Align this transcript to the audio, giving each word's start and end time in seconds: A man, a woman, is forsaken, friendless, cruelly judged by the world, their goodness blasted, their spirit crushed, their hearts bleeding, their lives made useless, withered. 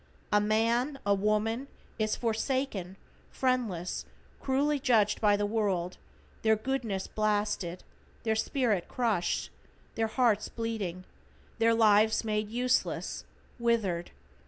A 0.31 0.41
man, 0.41 0.97
a 1.05 1.13
woman, 1.13 1.67
is 1.99 2.15
forsaken, 2.15 2.97
friendless, 3.29 4.03
cruelly 4.39 4.79
judged 4.79 5.21
by 5.21 5.37
the 5.37 5.45
world, 5.45 5.97
their 6.41 6.55
goodness 6.55 7.05
blasted, 7.05 7.83
their 8.23 8.35
spirit 8.35 8.87
crushed, 8.87 9.51
their 9.93 10.07
hearts 10.07 10.49
bleeding, 10.49 11.03
their 11.59 11.75
lives 11.75 12.23
made 12.23 12.49
useless, 12.49 13.25
withered. 13.59 14.09